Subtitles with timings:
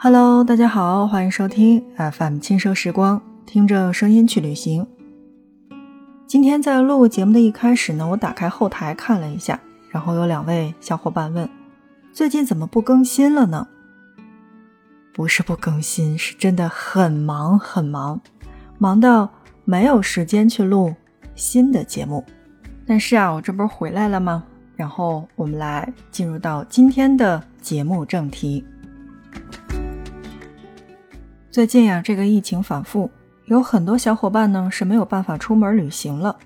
[0.00, 4.86] Hello，大家好，欢迎收听 FM 轻奢时光，听着声音去旅行。
[6.24, 9.58] 今天在录节目的一开始呢，我打开后台看了一下，
[9.90, 11.50] 然后有两位小伙伴问
[12.14, 13.66] ：“最近怎么不更新了呢？”
[15.12, 18.20] 不是不更新，是真的很忙很忙，
[18.78, 19.28] 忙到
[19.64, 20.94] 没有时间去录
[21.34, 22.24] 新的节目。
[22.86, 24.44] 但是啊，我这不是回来了吗？
[24.76, 28.64] 然后我们来进入到今天的节目正题。
[31.50, 33.10] 最近呀，这个疫情反复，
[33.46, 36.36] 有很多小伙伴呢是没有办法出门旅行了。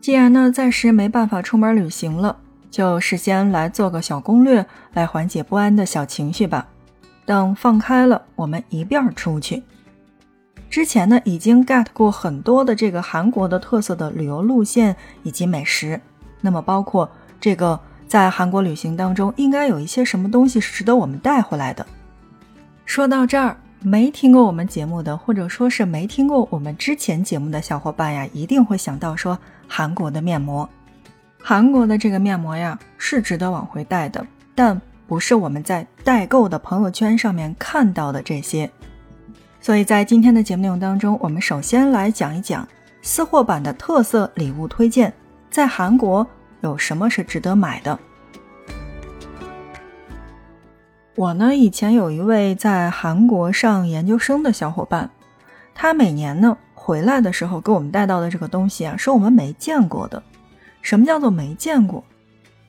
[0.00, 2.38] 既然呢暂时没办法出门旅行了，
[2.70, 6.66] 就事先来做个小攻略，来缓解不安的小情绪吧。
[7.26, 9.62] 等放开了，我们一并出去。
[10.70, 16.00] 之前呢已经 get 过很多的这个韩国的特色的旅游路线以及美食，
[16.40, 17.08] 那么包括
[17.38, 21.86] 这个在韩国旅行当中应该有一些什么东西是值得我们带回来的。
[22.86, 23.58] 说到这儿。
[23.82, 30.68] 没听过我们节目的，或者说是没听过我们之前节目的小伙伴呀，一定会想到说韩国的面膜。
[31.42, 38.70] 韩国的这个面膜呀，是值得往回带的，但不是我们在代购的朋友圈上面看到的这些。
[39.62, 42.68] 所以在今天的节目内容当中，我们首先来讲一讲
[43.00, 45.10] 私货版的特色礼物推荐，
[45.50, 46.26] 在韩国
[46.60, 47.98] 有什么是值得买的。
[51.20, 55.10] 我呢，以前有一位在韩国上研究生的小伙伴，
[55.74, 60.22] 他每年呢回来的时候给我们带到的这个东西啊，是我们没见过的。
[60.80, 62.02] 什么叫做没见过？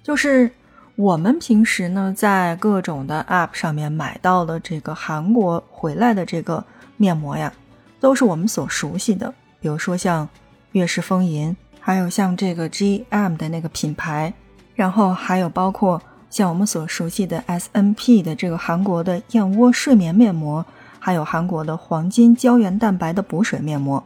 [0.03, 0.51] 就是
[0.97, 6.61] 我们平时呢在各种的 App 上面买到的这个韩国回来的这个
[6.97, 7.53] 面膜呀，
[8.01, 10.27] 都是我们所熟悉的，比如说像
[10.73, 14.33] 悦诗风吟，还有像这个 GM 的那个品牌，
[14.75, 16.01] 然后还有包括。
[16.31, 20.65] 像我们所熟悉的 S N P 的这个韩国的燕窝睡眠面膜，
[20.97, 24.03] 还有韩国的黄金胶原蛋白的补水面膜。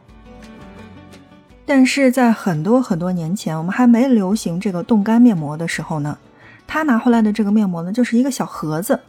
[1.64, 6.18] 但是在很多很多年前，我们还没流行这个冻干面膜的时候呢，
[6.66, 9.00] 他拿回来的这个面膜呢，就是一个小盒子，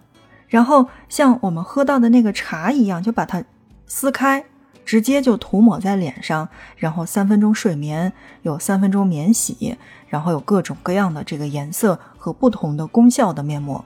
[0.48, 3.44] 然后像我们喝到的那个茶一样，就把它
[3.88, 4.46] 撕开。
[4.88, 9.78] 直接就涂抹在脸上，然后三分钟睡眠，有三分钟免洗，
[10.08, 13.84] 然后有各种各样的这个颜色和不同的功效的面膜。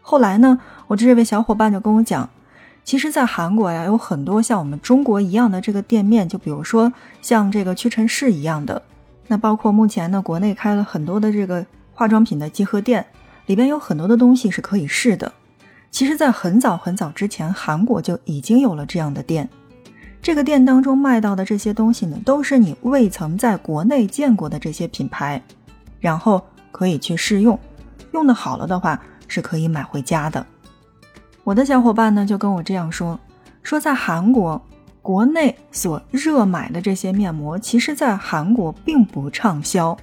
[0.00, 2.30] 后来呢，我这位小伙伴就跟我讲，
[2.82, 6.90] 其实，在韩国呀，有很多像我们中国一样的这个店面，就比如说
[7.20, 8.80] 像这个屈臣氏一样的，
[9.26, 13.04] 那包括目前呢，国内开了很多的这个化妆品的集合店，
[13.44, 15.30] 里边有很多的东西是可以试的。
[15.90, 19.46] 其实，在很早很早之前，韩国就已经有了这样的店。
[20.22, 25.42] 这个店当中卖到的这些东西呢，都是你未曾在国内见过的这些品牌，
[25.98, 26.40] 然后
[26.70, 27.58] 可以去试用，
[28.12, 30.46] 用的好了的话是可以买回家的。
[31.42, 33.18] 我的小伙伴呢就跟我这样说，
[33.64, 34.62] 说在韩国
[35.02, 39.98] 国内所热买的这些面膜，其实在韩国并不畅销，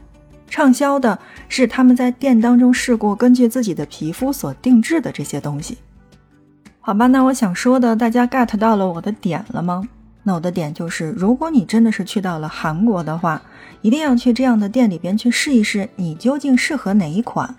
[0.49, 5.77] 畅销的是他们在店当中试过，根据自己的皮肤所定制的这些东西。
[6.81, 9.87] 好吧，那我想说的，大家 get 到了我的点了吗？
[10.23, 13.41] 那我的点就是，如果你真的是去到了韩国的话，
[13.81, 17.55] 一定要去这样的店里边去试一试，你究竟适合哪一款。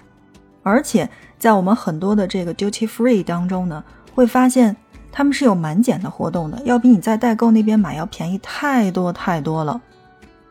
[0.62, 3.82] 而且在我们很多的这个 duty free 当中呢，
[4.14, 4.76] 会发现
[5.10, 9.80] 他们是有满减的活动的，要比你在代购那边买要便宜太多太多了。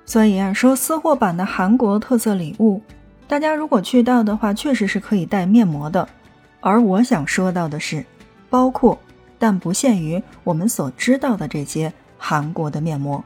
[0.03, 2.81] 所以啊，说私货版的韩国特色礼物，
[3.28, 6.09] 大家如果去到的话，确实是可以带面膜的。
[6.59, 8.03] 而我想说到的是，
[8.50, 8.97] 包括。
[9.40, 13.24] 但不限于我们所知道的这些韩国的面膜，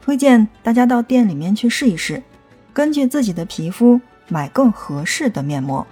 [0.00, 2.22] 推荐大家到店里面去试一试，
[2.72, 5.86] 根据自己的皮肤买更合适的面膜。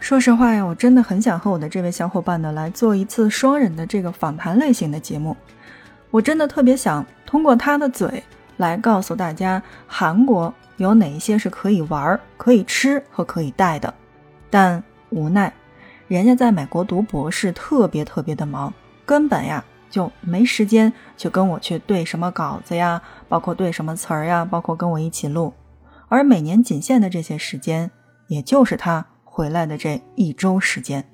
[0.00, 5.36] 说实话呀，我真的很想和我的这位小伙伴呢来做一次双人的这个访谈类型的节目，
[6.10, 8.22] 我真的特别想通过他的嘴
[8.56, 13.94] 来告诉大家韩国有哪一些是可以玩、可以吃和可以带的，
[14.50, 15.52] 但无奈。
[16.08, 18.72] 人家在美国读博士，特别特别的忙，
[19.06, 25.54] 根本呀就没时间去跟我去对什么稿子呀，包括对什么词儿呀，包括跟我一起录。
[26.08, 27.90] 而每年仅限的这些时间，
[28.26, 31.04] 也就是他回来的这一周时间。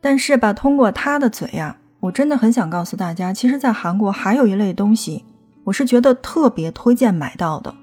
[0.00, 5.24] 但是吧，通过他的嘴呀，我真的很想告诉大家，其实，在韩国还有一类东西，
[5.64, 7.74] 我是觉得特别推荐买到的。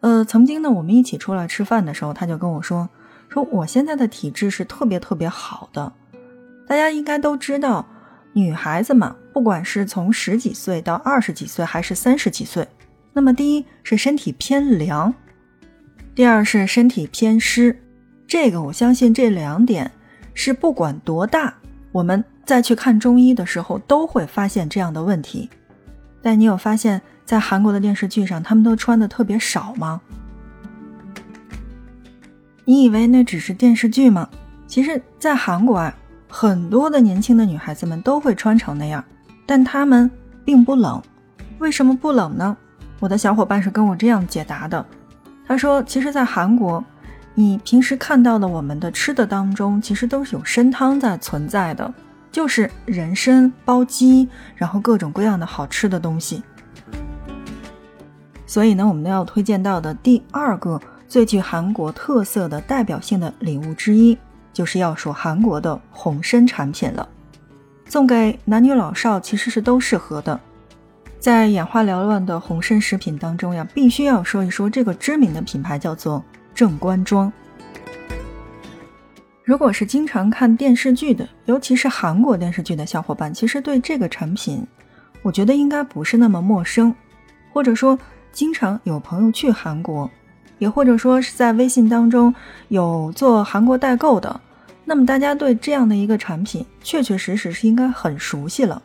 [0.00, 2.90] 呃，曾经呢，我们一起出来吃饭的时候，他就跟我说。
[3.28, 5.92] 说我现在的体质是特别特别好的，
[6.66, 7.86] 大家应该都知道，
[8.32, 12.66] 女孩子嘛，不管是从十几岁到二十几岁，还是三十几岁，
[13.12, 15.12] 那么第一是身体偏凉，
[16.14, 17.78] 第二是身体偏湿，
[18.26, 19.90] 这个我相信这两点
[20.32, 21.54] 是不管多大，
[21.92, 25.50] 我们再去看中医的时候都会发现这样的问题。
[26.22, 30.00] 但你有发现，在韩国的电视剧上，他们都穿的特别少吗？
[32.68, 34.28] 你以为那只是电视剧吗？
[34.66, 35.94] 其实，在韩国啊，
[36.28, 39.04] 很多的年轻的女孩子们都会穿成那样，
[39.46, 40.10] 但她们
[40.44, 41.00] 并不冷。
[41.60, 42.56] 为什么不冷呢？
[42.98, 44.84] 我的小伙伴是跟我这样解答的。
[45.46, 46.84] 他说：“其实，在韩国，
[47.36, 51.94] 你平时看到的我们的吃的当中，其实都是有参汤在存在的，
[52.32, 56.42] 就是人参煲鸡，然后各种各样的好吃的东西。
[58.44, 64.16] 所以呢，我们要推荐到的第二个最具韩国特色的代表性的礼物之一，
[64.52, 67.08] 就是要数韩国的红参产品了。
[67.88, 70.38] 送给男女老少其实是都适合的。”
[71.18, 76.22] 在眼花缭乱的红参食品当中呀，必须要说一说这个知名的品牌，叫做
[76.54, 77.32] 正官庄。
[79.42, 84.64] 如果是经常看电视剧的，尤其是韩国电视剧的小伙伴，其实对这个产品，
[85.22, 86.94] 我觉得应该不是那么陌生。
[87.52, 87.98] 或者说，
[88.30, 90.08] 经常有朋友去韩国，
[90.58, 92.34] 也或者说是在微信当中
[92.68, 94.40] 有做韩国代购的，
[94.84, 98.82] 那么大家对这样的一个产品，确确实实是应该很熟悉了。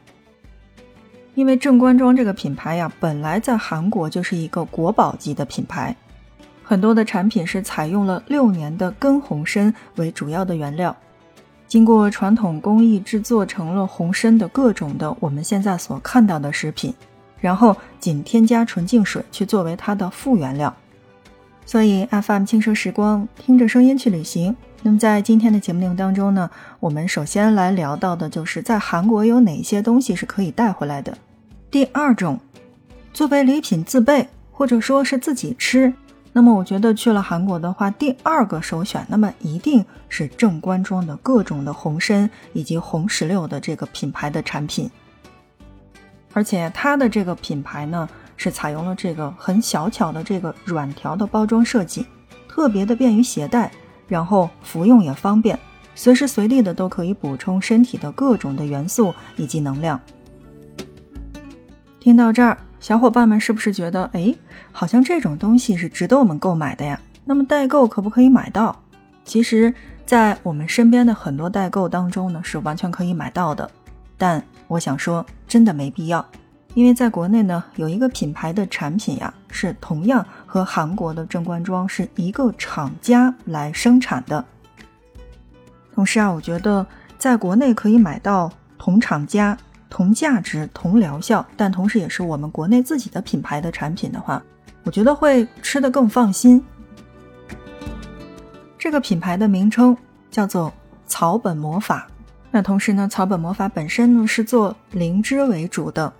[1.33, 5.95] 因为正官庄这个品牌呀，本来在韩国就是一个国宝级的品牌，
[6.61, 10.93] 很多的产品是采用了六年的根红参为主要的原料，
[11.67, 16.93] 经过传统工艺制作成了红参的各种的我们现在所看到的食品，
[17.39, 20.75] 然后仅添加纯净水去作为它的副原料。
[21.65, 24.55] 所以 FM 轻奢时光，听着声音去旅行。
[24.83, 26.49] 那么在今天的节目内容当中呢，
[26.79, 31.15] 我们首先来聊到的就是在韩国有哪些东西是可以带回来的。
[31.69, 32.39] 第二种，
[33.13, 35.93] 作为礼品自备或者说是自己吃，
[36.33, 44.89] 那么我觉得去了韩国的话，第二个首选，那么一定是正官庄的各种的红参以及红石榴的这个品牌的产品。
[46.33, 48.09] 而且它的这个品牌呢，
[48.43, 52.07] 是采用了这个很小巧的这个软条的包装设计，
[52.49, 53.71] 特别的便于携带。
[54.07, 55.57] 然后服用也方便，
[55.93, 60.01] 随时随地的都可以补充身体的各种的元素以及能量。
[61.99, 64.33] 听到这儿，小伙伴们是不是觉得，哎，
[64.71, 66.99] 好像这种东西是值得我们购买的呀？
[67.23, 68.75] 那么代购可不可以买到？
[69.23, 69.71] 其实，
[70.03, 73.69] 在我们身边的很多代购当中呢，是完全可以买到的。
[74.17, 76.25] 但我想说，真的没必要。
[76.73, 84.43] 因为在国内呢，有一个品牌的产品呀，是同样和韩国的正官庄是一个厂家来生产的。
[85.93, 86.85] 同时啊，我觉得
[87.17, 89.57] 在国内可以买到同厂家、
[89.89, 94.41] 同价值、同疗效，但同时也是我们国内自己的品牌的产品的话，
[94.85, 96.63] 我觉得会吃得更放心。
[98.77, 99.95] 这个品牌的名称
[100.31, 100.71] 叫做
[101.05, 102.07] 草本魔法。
[102.49, 106.11] 那同时呢，草本魔法本身呢是做灵芝为主的。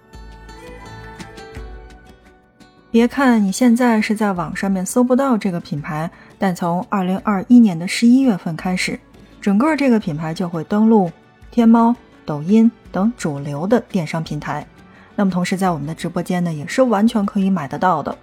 [2.92, 9.00] 别看你现在是在网上面搜不到这个品牌，但从二零二一年的十一月份开始，
[9.40, 11.10] 整个这个品牌就会登陆
[11.50, 11.96] 天猫、
[12.26, 14.68] 抖音等主流的电商平台。
[15.16, 18.14] 那么同时在我们的直播间呢，也是完全可以买得到的。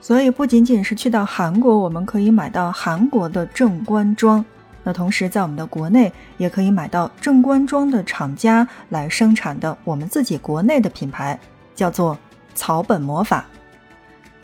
[0.00, 4.44] 所以不仅仅是去到韩国，我们可以买到韩国的正官庄，
[4.84, 11.36] 那同时在我们的国内也可以买到正官庄的厂家来生产的我们自己国内的品牌，
[11.74, 12.16] 叫做。
[12.60, 13.46] 草本魔法，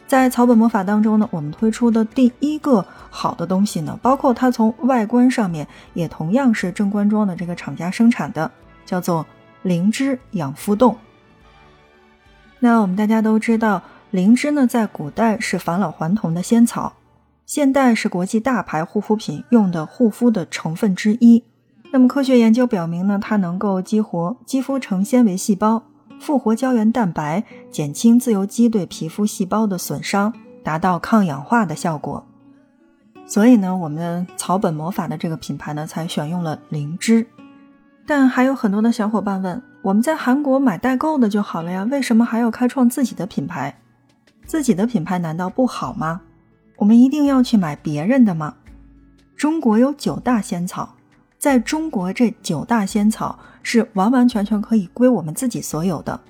[0.06, 8.50] 在草本魔法当中呢，我们推出的第一个好的东西呢，包括它从外观上面也同样是正官庄的这个厂家生产的，
[8.86, 9.26] 叫做
[9.60, 10.96] 灵芝养肤冻。
[12.58, 16.94] 那我们大家都知道，灵芝呢在古代是返老还童的仙草，
[17.44, 21.44] 现代是国际大牌护肤品用的护肤的成分之一。
[21.92, 25.82] 那么科学研究表明呢，它能够激活肌肤成纤维细胞。
[26.20, 30.32] 复活胶原蛋白，减轻自由基对皮肤细胞的损伤，
[30.62, 32.26] 达到抗氧化的效果。
[33.26, 37.26] 所以呢，我们草本魔法的这个品牌呢，才选用了灵芝。
[38.06, 43.78] 但还有很多的小伙伴问：我们在韩国买代购的就好了呀，为什么还要开创自己的品牌？
[44.44, 46.22] 自己的品牌难道不好吗？
[46.76, 48.54] 我们一定要去买别人的吗？
[49.36, 50.95] 中国有九大仙草。
[51.46, 56.20] 在中国，这九大仙草是完完全全可以归我们自己所有的。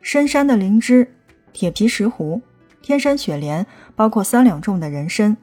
[0.00, 1.12] 深山的灵芝、
[1.52, 2.40] 铁皮石斛、
[2.80, 5.36] 天山雪莲，包括三两重的人参、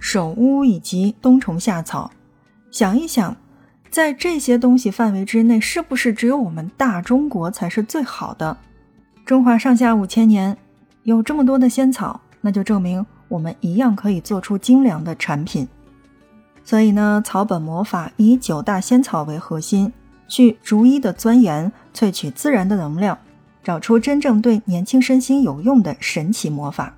[0.00, 2.10] 首乌以及冬虫夏草。
[2.72, 3.36] 想一想，
[3.88, 8.56] 在这些东西范围之内，是不是只有我们大中国才是最好的？
[9.24, 10.58] 中华上下五千年，
[11.04, 15.68] 有这么多的仙草，那就证明我们一样可以做出精良的产品。
[16.66, 19.92] 所以呢，草本魔法以九大仙草为核心，
[20.26, 23.16] 去逐一的钻研，萃取自然的能量，
[23.62, 26.96] 找出真正对年轻身心有用的神奇魔法。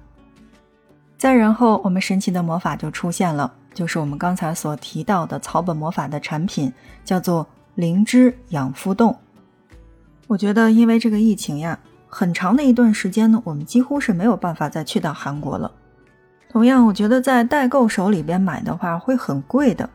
[1.18, 6.72] 再然后，我们神奇的魔法就出现了，就是我们刚才所提到的草本魔法的产品，
[7.04, 9.14] 叫做灵芝养肤冻。
[10.28, 15.70] 我觉得，因为这个疫情呀，很长的一段时间呢，我们几乎是没有办法再去到韩国了。
[16.50, 19.88] 同样，我觉得在代购手里边买的话会很贵的。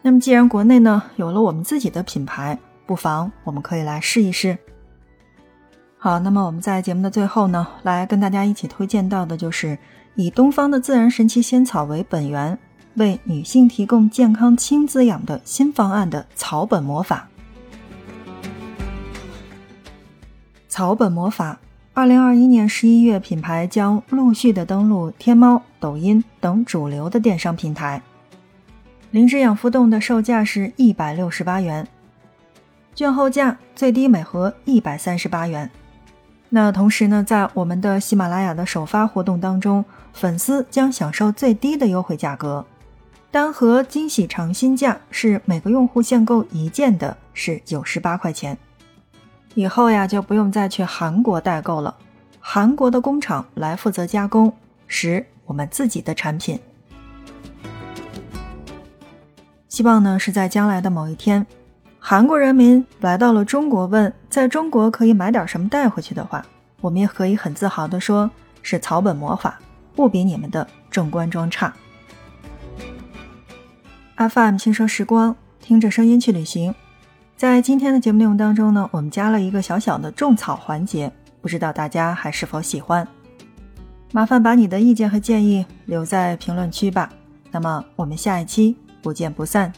[0.00, 4.56] 那么，既然国内呢有了我们自己的品牌，不妨我们可以来试一试。
[5.98, 9.78] 好，那么我们在节目的最后呢，来跟大家一起推荐到的就是
[10.16, 12.58] 以东方的自然神奇仙草为本源，
[12.94, 17.28] 为女性提供健康轻滋养的新方案的草本魔法。
[20.68, 21.60] 草本魔法。
[21.94, 28.02] 二零二一年十一月，品牌将陆续的登陆天猫、抖音等主流的电商平台。
[29.10, 31.86] 灵芝养肤冻的售价是一百六十八元，
[32.94, 35.70] 券后价最低每盒一百三十八元。
[36.48, 39.84] 那同时呢，在我们的喜马拉雅的首发活动当中，
[40.14, 42.64] 粉丝将享受最低的优惠价格，
[43.30, 48.56] 单盒惊喜尝新价是每个用户限购一件的，是九十八块钱。
[49.54, 51.94] 以后呀，就不用再去韩国代购了，
[52.40, 54.52] 韩国的工厂来负责加工，
[54.86, 56.58] 使我们自己的产品。
[59.68, 61.46] 希望呢，是在将来的某一天，
[61.98, 66.44] 韩国人民来到了中国，问在中国可以买点什么带回去的话，
[66.80, 68.30] 我们也可以很自豪的说，
[68.62, 69.58] 是草本魔法，
[69.94, 71.72] 不比你们的正官庄差。
[74.16, 76.74] FM 轻奢时光，听着声音去旅行。
[77.42, 83.04] 在今天的节目内容当中呢，我们加了一个小小的种草环节，不知道大家还是否喜欢？
[84.12, 87.12] 麻烦把你的意见和建议留在评论区吧。
[87.50, 89.72] 那么我们下一期不见不散。